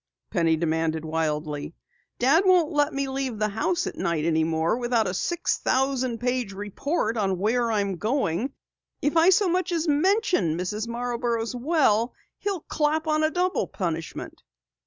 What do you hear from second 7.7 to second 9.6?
I am going. If I so